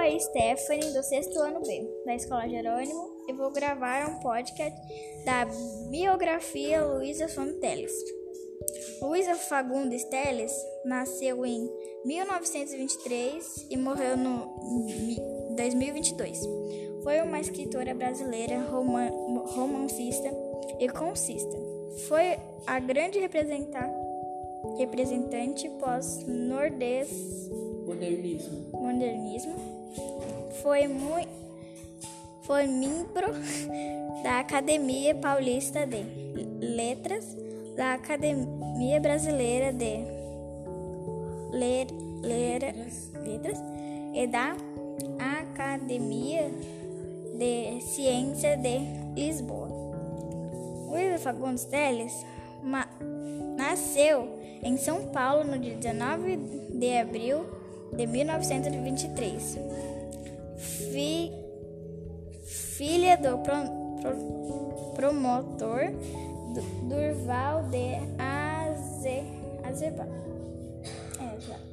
[0.00, 4.80] a Stephanie, do sexto ano B, da Escola Jerônimo, e vou gravar um podcast
[5.26, 5.46] da
[5.90, 7.92] biografia Luísa Fonteles.
[9.02, 10.52] Luísa Fagundes Teles
[10.86, 11.70] nasceu em
[12.06, 14.46] 1923 e morreu no
[15.54, 16.40] 2022.
[17.02, 19.10] Foi uma escritora brasileira, roman
[19.48, 20.30] romancista
[20.78, 21.58] e concista.
[22.08, 24.00] Foi a grande representante
[24.78, 27.10] representante pós-nordês
[27.86, 28.66] modernismo.
[28.72, 29.69] modernismo.
[30.62, 31.40] Foi muito
[32.50, 33.28] foi membro
[34.24, 36.02] da Academia Paulista de
[36.60, 37.24] Letras,
[37.76, 39.98] da Academia Brasileira de
[41.52, 41.86] Ler,
[42.22, 42.74] Ler,
[43.22, 43.62] Letras
[44.12, 44.56] e da
[45.40, 46.50] Academia
[47.38, 48.80] de Ciência de
[49.14, 49.68] Lisboa.
[50.88, 52.26] Luísa Fagundes Teles
[53.56, 54.28] nasceu
[54.60, 56.36] em São Paulo no dia 19
[56.70, 57.46] de abril
[57.92, 59.58] de 1923.
[60.60, 61.32] Fi,
[62.76, 63.54] filha do pro,
[64.00, 65.92] pro, promotor
[66.88, 69.22] Durval de Aze,
[69.64, 70.06] Azeba.
[71.18, 71.70] É,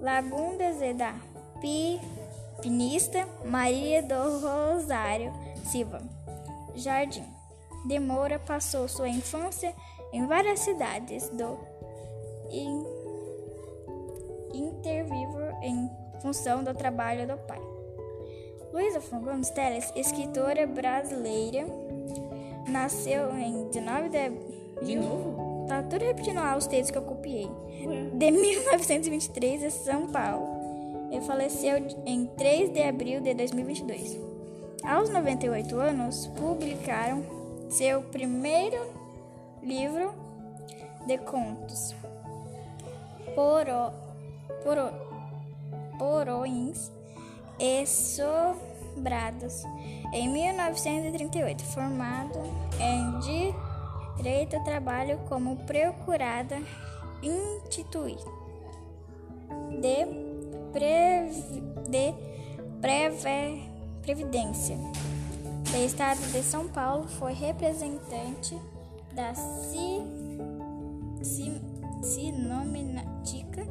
[0.00, 1.14] Lagundas e da
[1.60, 2.00] Pi,
[2.60, 5.32] Pinista Maria do Rosário
[5.64, 6.00] Silva
[6.74, 7.24] Jardim.
[7.86, 9.74] De Moura passou sua infância
[10.12, 11.58] em várias cidades do
[14.52, 17.79] intervivo em função do trabalho do pai.
[18.72, 21.66] Luísa Fagundes Teles, escritora brasileira,
[22.68, 24.50] nasceu em 19 de.
[24.86, 25.66] De novo?
[25.66, 27.50] Tá tudo repetindo lá os textos que eu copiei.
[28.14, 30.48] De 1923 em São Paulo.
[31.10, 34.18] E faleceu em 3 de abril de 2022.
[34.84, 37.24] Aos 98 anos, publicaram
[37.68, 38.78] seu primeiro
[39.62, 40.14] livro
[41.06, 41.94] de contos,
[43.34, 43.92] Poro,
[44.62, 44.90] poro,
[45.98, 46.90] Porões
[47.60, 49.62] e Sobrados,
[50.14, 52.38] em 1938, formado
[52.80, 53.52] em
[54.16, 56.58] Direito Trabalho como procurada
[57.22, 58.18] instituir
[59.78, 60.06] de,
[60.72, 61.32] prev,
[61.88, 62.14] de
[62.80, 63.70] preve,
[64.00, 64.76] Previdência.
[65.70, 68.58] Do Estado de São Paulo, foi representante
[69.12, 70.02] da CI,
[72.02, 73.66] Sinomática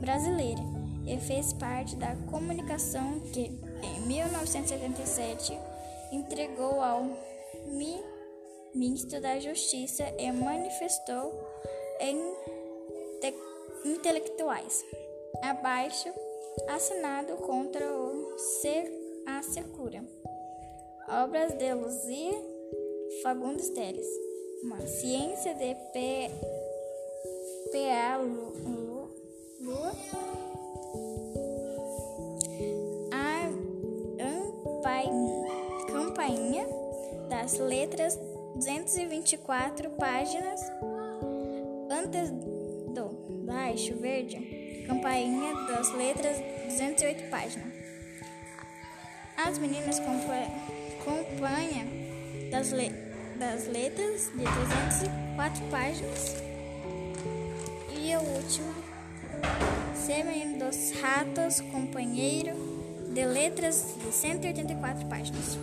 [0.00, 3.50] brasileira e fez parte da comunicação que,
[3.82, 5.58] em 1977,
[6.12, 7.04] entregou ao
[8.74, 11.32] ministro da Justiça e manifestou
[12.00, 12.34] em
[13.84, 14.84] intelectuais
[15.42, 16.08] abaixo
[16.68, 18.34] assinado contra o
[19.26, 20.04] a secura.
[21.08, 22.32] Obras de Luzia
[23.22, 24.06] Fagundes Teles.
[24.62, 26.30] Uma ciência de P
[27.70, 29.10] PA Lua,
[36.24, 36.66] campainha
[37.28, 38.18] das letras
[38.54, 40.60] 224 páginas.
[41.90, 46.38] Antes do baixo verde campainha das letras
[46.78, 47.74] 208 páginas.
[49.36, 51.86] As meninas acompanham
[52.50, 52.90] das, le
[53.38, 56.36] das letras de 304 páginas.
[57.90, 58.74] E o último,
[59.94, 62.73] Sêmen dos Ratos, companheiro,
[63.14, 65.56] de letras de 184 páginas.